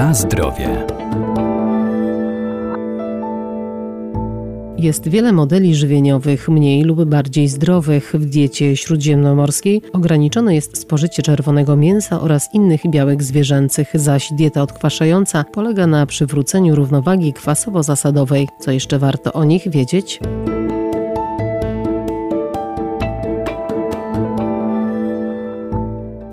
Na 0.00 0.14
zdrowie. 0.14 0.86
Jest 4.78 5.08
wiele 5.08 5.32
modeli 5.32 5.74
żywieniowych, 5.74 6.48
mniej 6.48 6.82
lub 6.82 7.04
bardziej 7.04 7.48
zdrowych. 7.48 8.12
W 8.14 8.24
diecie 8.24 8.76
śródziemnomorskiej 8.76 9.82
ograniczone 9.92 10.54
jest 10.54 10.78
spożycie 10.78 11.22
czerwonego 11.22 11.76
mięsa 11.76 12.20
oraz 12.20 12.54
innych 12.54 12.80
białek 12.90 13.22
zwierzęcych, 13.22 13.90
zaś 13.94 14.32
dieta 14.32 14.62
odkwaszająca 14.62 15.44
polega 15.44 15.86
na 15.86 16.06
przywróceniu 16.06 16.74
równowagi 16.74 17.32
kwasowo-zasadowej. 17.32 18.48
Co 18.60 18.70
jeszcze 18.70 18.98
warto 18.98 19.32
o 19.32 19.44
nich 19.44 19.70
wiedzieć? 19.70 20.20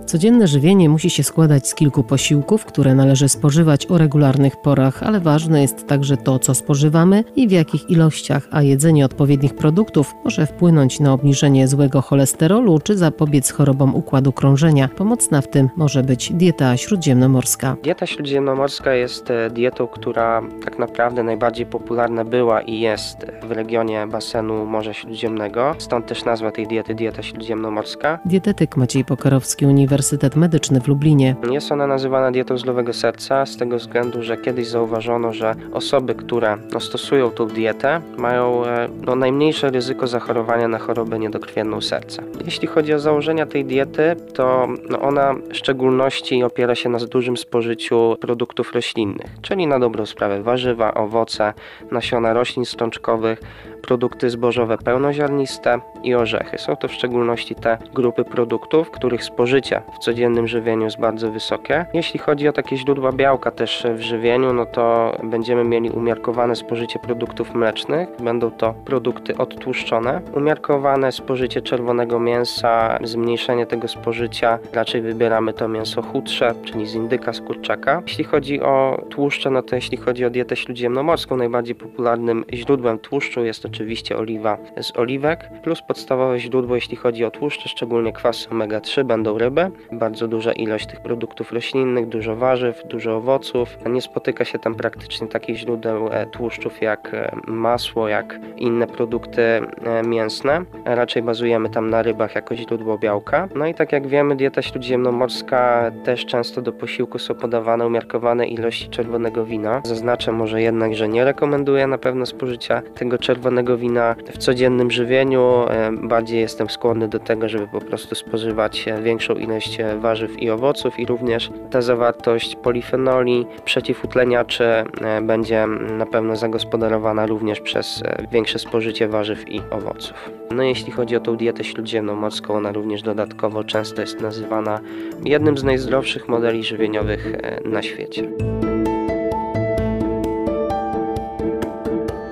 Codzienne 0.08 0.48
żywienie 0.48 0.90
musi 0.90 1.10
się 1.10 1.24
składać 1.24 1.68
z 1.68 1.76
kilku 1.76 2.04
posiłków, 2.04 2.66
które 2.66 2.96
należy 2.96 3.30
spożywać 3.30 3.86
o 3.92 3.98
regularnych 3.98 4.62
porach, 4.62 5.04
ale 5.04 5.20
ważne 5.20 5.62
jest 5.62 5.88
także 5.88 6.18
to, 6.18 6.40
co 6.40 6.56
spożywamy 6.56 7.24
i 7.36 7.48
w 7.48 7.52
jakich 7.52 7.90
ilościach, 7.90 8.48
a 8.52 8.62
jedzenie 8.62 9.06
odpowiednich 9.06 9.56
produktów 9.56 10.14
może 10.24 10.46
wpłynąć 10.46 11.00
na 11.00 11.14
obniżenie 11.14 11.68
złego 11.68 12.02
cholesterolu 12.02 12.80
czy 12.80 12.98
zapobiec 12.98 13.52
chorobom 13.52 13.96
układu 13.96 14.32
krążenia. 14.32 14.90
Pomocna 14.98 15.42
w 15.42 15.48
tym 15.48 15.70
może 15.76 16.04
być 16.04 16.34
dieta 16.34 16.78
śródziemnomorska. 16.78 17.76
Dieta 17.84 18.06
śródziemnomorska 18.06 18.94
jest 18.94 19.32
e, 19.32 19.50
dietą, 19.50 19.88
która 19.88 20.42
tak 20.66 20.80
naprawdę 20.80 21.24
najbardziej 21.24 21.66
popularna 21.66 22.26
była 22.26 22.62
i 22.62 22.80
jest 22.80 23.18
w 23.44 23.52
regionie 23.52 24.08
basenu 24.08 24.66
Morza 24.66 24.94
Śródziemnego. 24.94 25.76
Stąd 25.78 26.06
też 26.06 26.26
nazwa 26.26 26.52
tej 26.52 26.68
diety 26.68 26.96
dieta 26.96 27.24
śródziemnomorska. 27.24 28.20
Dietetyk 28.26 28.78
Maciej 28.78 29.06
Pokarowski, 29.06 29.66
Uniwersytet 29.66 29.97
Uniwersytet 29.98 30.36
Medyczny 30.36 30.82
w 30.82 30.88
Lublinie. 30.88 31.36
Jest 31.52 31.72
ona 31.72 31.88
nazywana 31.88 32.32
dietą 32.32 32.58
zdrowego 32.58 32.94
serca 32.94 33.46
z 33.46 33.58
tego 33.58 33.78
względu, 33.78 34.24
że 34.24 34.38
kiedyś 34.38 34.68
zauważono, 34.68 35.34
że 35.34 35.56
osoby, 35.74 36.16
które 36.16 36.58
no, 36.74 36.80
stosują 36.80 37.30
tą 37.32 37.48
dietę, 37.48 38.02
mają 38.18 38.66
e, 38.66 38.90
no, 39.06 39.16
najmniejsze 39.16 39.70
ryzyko 39.70 40.08
zachorowania 40.08 40.68
na 40.68 40.80
chorobę 40.80 41.20
niedokrwienną 41.20 41.82
serca. 41.82 42.24
Jeśli 42.46 42.68
chodzi 42.68 42.94
o 42.94 43.00
założenia 43.00 43.46
tej 43.46 43.66
diety, 43.66 44.16
to 44.34 44.68
no, 44.90 45.02
ona 45.02 45.34
w 45.34 45.58
szczególności 45.58 46.44
opiera 46.44 46.76
się 46.76 46.90
na 46.90 47.00
dużym 47.00 47.38
spożyciu 47.38 48.18
produktów 48.22 48.74
roślinnych, 48.74 49.32
czyli 49.42 49.68
na 49.68 49.80
dobrą 49.80 50.06
sprawę 50.06 50.44
warzywa, 50.44 50.94
owoce, 50.94 51.54
nasiona 51.92 52.34
roślin 52.34 52.66
strączkowych, 52.66 53.42
produkty 53.88 54.30
zbożowe 54.30 54.78
pełnoziarniste 54.78 55.80
i 56.04 56.16
orzechy. 56.16 56.58
Są 56.58 56.76
to 56.76 56.88
w 56.88 56.94
szczególności 56.94 57.56
te 57.56 57.78
grupy 57.94 58.24
produktów, 58.24 58.92
których 58.92 59.24
spożycie 59.24 59.82
w 59.94 59.98
codziennym 59.98 60.48
żywieniu 60.48 60.84
jest 60.84 61.00
bardzo 61.00 61.32
wysokie. 61.32 61.86
Jeśli 61.94 62.20
chodzi 62.20 62.48
o 62.48 62.54
takie 62.54 62.78
źródła 62.78 63.12
białka 63.12 63.52
też 63.52 63.88
w 63.96 64.02
żywieniu, 64.02 64.54
no 64.54 64.66
to 64.66 65.18
będziemy 65.24 65.64
mieli 65.64 65.90
umiarkowane 65.90 66.56
spożycie 66.56 67.00
produktów 67.00 67.56
mlecznych. 67.56 68.10
Będą 68.20 68.52
to 68.52 68.74
produkty 68.74 69.38
odtłuszczone. 69.38 70.22
Umiarkowane 70.36 71.12
spożycie 71.12 71.62
czerwonego 71.62 72.20
mięsa, 72.20 72.98
zmniejszenie 73.04 73.66
tego 73.66 73.88
spożycia. 73.88 74.60
Raczej 74.74 75.02
wybieramy 75.02 75.54
to 75.54 75.68
mięso 75.68 76.02
chudsze, 76.02 76.54
czyli 76.64 76.88
z 76.88 76.94
indyka, 76.94 77.34
z 77.34 77.42
kurczaka. 77.42 78.02
Jeśli 78.08 78.24
chodzi 78.24 78.62
o 78.62 79.06
tłuszcze, 79.10 79.50
no 79.50 79.62
to 79.62 79.76
jeśli 79.76 79.98
chodzi 79.98 80.26
o 80.26 80.30
dietę 80.30 80.56
śródziemnomorską, 80.56 81.38
najbardziej 81.38 81.76
popularnym 81.76 82.46
źródłem 82.54 83.00
tłuszczu 83.00 83.46
jest 83.46 83.66
oczywiście 83.78 84.18
oliwa 84.18 84.58
z 84.82 84.98
oliwek, 84.98 85.50
plus 85.64 85.82
podstawowe 85.82 86.40
źródło, 86.40 86.76
jeśli 86.76 86.98
chodzi 86.98 87.26
o 87.26 87.32
tłuszcze, 87.32 87.70
szczególnie 87.70 88.14
kwasy 88.14 88.50
omega-3, 88.50 89.04
będą 89.04 89.38
ryby. 89.38 89.72
Bardzo 89.92 90.28
duża 90.28 90.52
ilość 90.52 90.88
tych 90.88 91.02
produktów 91.02 91.52
roślinnych, 91.52 92.08
dużo 92.08 92.36
warzyw, 92.36 92.84
dużo 92.88 93.16
owoców. 93.16 93.78
Nie 93.90 94.02
spotyka 94.02 94.46
się 94.46 94.60
tam 94.60 94.76
praktycznie 94.76 95.28
takich 95.28 95.58
źródeł 95.58 96.10
e, 96.12 96.26
tłuszczów 96.26 96.82
jak 96.82 97.14
e, 97.14 97.36
masło, 97.48 98.08
jak 98.08 98.40
inne 98.58 98.88
produkty 98.88 99.42
e, 99.42 100.04
mięsne. 100.04 100.66
Raczej 100.86 101.24
bazujemy 101.24 101.70
tam 101.70 101.90
na 101.90 102.02
rybach 102.02 102.36
jako 102.36 102.56
źródło 102.56 102.98
białka. 102.98 103.48
No 103.56 103.68
i 103.68 103.74
tak 103.74 103.92
jak 103.92 104.08
wiemy, 104.08 104.36
dieta 104.36 104.62
śródziemnomorska 104.62 105.92
też 106.04 106.26
często 106.26 106.62
do 106.62 106.72
posiłku 106.74 107.20
są 107.20 107.36
podawane 107.36 107.88
umiarkowane 107.88 108.48
ilości 108.48 108.90
czerwonego 108.90 109.46
wina. 109.46 109.82
Zaznaczę 109.86 110.32
może 110.32 110.62
jednak, 110.62 110.96
że 110.96 111.08
nie 111.08 111.26
rekomenduję 111.26 111.88
na 111.88 111.98
pewno 111.98 112.26
spożycia 112.26 112.82
tego 112.82 113.18
czerwonego 113.18 113.67
wina 113.76 114.16
w 114.34 114.38
codziennym 114.38 114.92
żywieniu. 114.92 115.66
Bardziej 116.04 116.40
jestem 116.40 116.70
skłonny 116.70 117.08
do 117.08 117.20
tego, 117.20 117.50
żeby 117.50 117.68
po 117.68 117.82
prostu 117.82 118.16
spożywać 118.16 118.86
większą 119.04 119.36
ilość 119.36 119.78
zawartość 119.78 120.02
warzyw 120.02 120.42
i 120.42 120.50
owoców 120.50 121.00
i 121.00 121.06
również 121.06 121.50
ta 121.72 121.82
zawartość 121.82 122.56
polifenoli, 122.56 123.46
przeciwutleniaczy 123.66 124.64
e, 124.64 125.22
będzie 125.22 125.68
na 125.98 126.06
pewno 126.06 126.36
zagospodarowana 126.36 127.26
również 127.26 127.62
przez 127.62 128.02
e, 128.06 128.28
większe 128.32 128.60
spożycie 128.60 129.08
warzyw 129.08 129.50
i 129.50 129.62
owoców. 129.72 130.32
No 130.56 130.64
jeśli 130.64 130.92
chodzi 130.92 131.16
o 131.16 131.20
tą 131.20 131.38
dietę 131.38 131.64
śródziemnomorską, 131.64 132.54
ona 132.54 132.72
również 132.72 133.02
dodatkowo 133.02 133.64
często 133.64 134.02
jest 134.02 134.22
nazywana 134.22 134.80
jednym 135.26 135.58
z 135.58 135.64
najzdrowszych 135.64 136.28
modeli 136.28 136.64
żywieniowych 136.64 137.34
e, 137.36 137.70
na 137.70 137.82
świecie. 137.82 138.24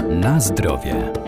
Na 0.10 0.40
zdrowie. 0.40 1.25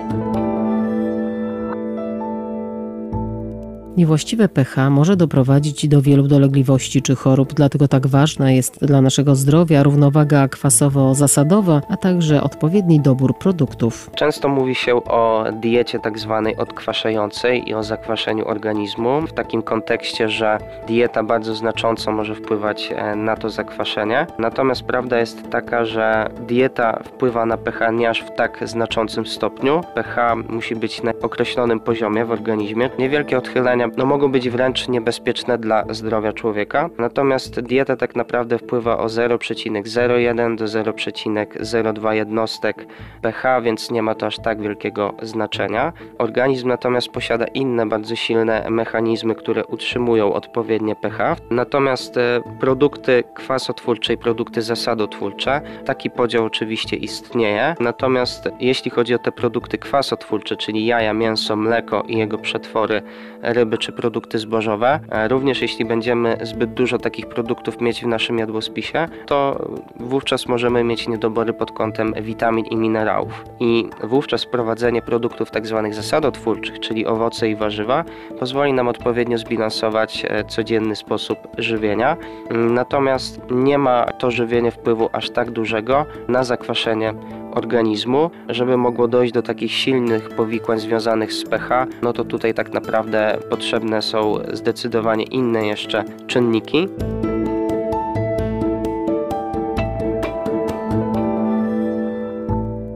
Niewłaściwe 3.97 4.49
pH 4.49 4.89
może 4.89 5.15
doprowadzić 5.15 5.87
do 5.87 6.01
wielu 6.01 6.27
dolegliwości 6.27 7.01
czy 7.01 7.15
chorób, 7.15 7.53
dlatego 7.53 7.87
tak 7.87 8.07
ważna 8.07 8.51
jest 8.51 8.85
dla 8.85 9.01
naszego 9.01 9.35
zdrowia 9.35 9.83
równowaga 9.83 10.47
kwasowo-zasadowa, 10.47 11.81
a 11.89 11.97
także 11.97 12.43
odpowiedni 12.43 12.99
dobór 12.99 13.37
produktów. 13.37 14.09
Często 14.15 14.49
mówi 14.49 14.75
się 14.75 14.95
o 14.95 15.45
diecie 15.61 15.99
tak 15.99 16.19
zwanej 16.19 16.57
odkwaszającej 16.57 17.69
i 17.69 17.73
o 17.73 17.83
zakwaszeniu 17.83 18.47
organizmu 18.47 19.21
w 19.21 19.33
takim 19.33 19.61
kontekście, 19.61 20.29
że 20.29 20.57
dieta 20.87 21.23
bardzo 21.23 21.55
znacząco 21.55 22.11
może 22.11 22.35
wpływać 22.35 22.93
e, 22.95 23.15
na 23.15 23.35
to 23.35 23.49
zakwaszenie. 23.49 24.27
Natomiast 24.39 24.83
prawda 24.83 25.19
jest 25.19 25.49
taka, 25.49 25.85
że 25.85 26.29
dieta 26.47 26.99
wpływa 27.03 27.45
na 27.45 27.57
pH 27.57 27.91
nie 27.91 28.09
aż 28.09 28.21
w 28.21 28.35
tak 28.35 28.69
znaczącym 28.69 29.25
stopniu. 29.25 29.81
pH 29.95 30.35
musi 30.49 30.75
być 30.75 31.03
na 31.03 31.11
określonym 31.21 31.79
poziomie 31.79 32.25
w 32.25 32.31
organizmie. 32.31 32.89
Niewielkie 32.99 33.37
odchylenia 33.37 33.86
no, 33.97 34.05
mogą 34.05 34.31
być 34.31 34.49
wręcz 34.49 34.87
niebezpieczne 34.87 35.57
dla 35.57 35.83
zdrowia 35.89 36.33
człowieka. 36.33 36.89
Natomiast 36.97 37.59
dieta 37.59 37.95
tak 37.95 38.15
naprawdę 38.15 38.57
wpływa 38.57 38.97
o 38.97 39.05
0,01 39.05 40.55
do 40.55 40.65
0,02 40.65 42.11
jednostek 42.11 42.85
pH, 43.21 43.61
więc 43.61 43.91
nie 43.91 44.01
ma 44.01 44.15
to 44.15 44.25
aż 44.25 44.37
tak 44.37 44.61
wielkiego 44.61 45.13
znaczenia. 45.21 45.93
Organizm 46.17 46.67
natomiast 46.67 47.09
posiada 47.09 47.45
inne 47.45 47.85
bardzo 47.85 48.15
silne 48.15 48.67
mechanizmy, 48.69 49.35
które 49.35 49.65
utrzymują 49.65 50.33
odpowiednie 50.33 50.95
pH. 50.95 51.35
Natomiast 51.51 52.17
e, 52.17 52.41
produkty 52.59 53.23
kwasotwórcze 53.35 54.13
i 54.13 54.17
produkty 54.17 54.61
zasadotwórcze, 54.61 55.61
taki 55.85 56.09
podział 56.09 56.45
oczywiście 56.45 56.95
istnieje. 56.97 57.75
Natomiast 57.79 58.49
jeśli 58.59 58.91
chodzi 58.91 59.15
o 59.15 59.19
te 59.19 59.31
produkty 59.31 59.77
kwasotwórcze, 59.77 60.57
czyli 60.57 60.85
jaja, 60.85 61.13
mięso, 61.13 61.55
mleko 61.55 62.03
i 62.07 62.17
jego 62.17 62.37
przetwory, 62.37 63.01
ryby, 63.41 63.76
czy 63.77 63.91
produkty 63.91 64.39
zbożowe. 64.39 64.99
E, 65.09 65.27
również 65.27 65.61
jeśli 65.61 65.85
będziemy 65.85 66.37
zbyt 66.41 66.73
dużo 66.73 66.97
takich 66.97 67.25
produktów 67.25 67.81
mieć 67.81 68.03
w 68.03 68.07
naszym 68.07 68.39
jadłospisie, 68.39 69.07
to 69.25 69.67
wówczas 69.99 70.47
możemy 70.47 70.83
mieć 70.83 71.07
niedobory 71.07 71.53
pod 71.53 71.71
kątem 71.71 72.13
witamin 72.21 72.65
i 72.65 72.75
minerałów. 72.75 73.45
I 73.59 73.89
wówczas 74.03 74.43
wprowadzenie 74.43 75.01
produktów 75.01 75.49
tzw. 75.51 75.81
Tak 75.83 75.93
zasadotwórczych, 75.93 76.79
czyli 76.79 77.05
owoce 77.05 77.49
i 77.49 77.55
warzywa, 77.55 78.03
pozwoli 78.39 78.73
nam 78.73 78.87
odpowiednio 78.87 79.37
zbilansować 79.37 80.25
e, 80.29 80.43
codzienny 80.43 80.95
sposób 80.95 81.37
żywienia. 81.57 82.17
Natomiast 82.51 83.41
nie 83.51 83.77
ma 83.77 84.05
to 84.05 84.31
żywienie 84.31 84.71
wpływu 84.71 85.09
aż 85.13 85.29
tak 85.29 85.51
dużego 85.51 86.05
na 86.27 86.43
zakwaszenie 86.43 87.13
organizmu, 87.51 88.31
żeby 88.49 88.77
mogło 88.77 89.07
dojść 89.07 89.33
do 89.33 89.41
takich 89.41 89.71
silnych 89.71 90.29
powikłań 90.29 90.79
związanych 90.79 91.33
z 91.33 91.45
pH, 91.45 91.87
no 92.01 92.13
to 92.13 92.23
tutaj 92.23 92.53
tak 92.53 92.73
naprawdę 92.73 93.37
potrzebne 93.49 94.01
są 94.01 94.35
zdecydowanie 94.53 95.23
inne 95.23 95.67
jeszcze 95.67 96.03
czynniki. 96.27 96.87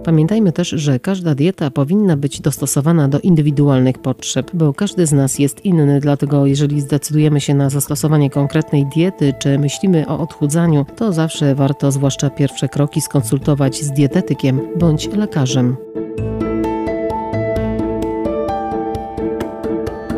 Pamiętajmy 0.04 0.52
też, 0.52 0.70
że 0.70 1.00
każda 1.00 1.36
dieta 1.36 1.72
powinna 1.72 2.18
być 2.18 2.42
dostosowana 2.42 3.08
do 3.08 3.20
indywidualnych 3.20 3.98
potrzeb, 3.98 4.52
bo 4.54 4.74
każdy 4.74 5.06
z 5.06 5.12
nas 5.12 5.40
jest 5.40 5.66
inny, 5.66 6.00
dlatego 6.00 6.46
jeżeli 6.46 6.82
zdecydujemy 6.82 7.42
się 7.42 7.54
na 7.54 7.70
zastosowanie 7.70 8.30
konkretnej 8.30 8.86
diety, 8.86 9.34
czy 9.40 9.60
myślimy 9.60 10.08
o 10.08 10.20
odchudzaniu, 10.20 10.86
to 10.96 11.14
zawsze 11.14 11.56
warto 11.56 11.92
zwłaszcza 11.92 12.30
pierwsze 12.30 12.70
kroki 12.70 13.02
skonsultować 13.02 13.82
z 13.82 13.92
dietetykiem 13.92 14.62
bądź 14.76 15.08
lekarzem. 15.08 15.76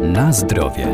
Na 0.02 0.34
zdrowie. 0.34 0.88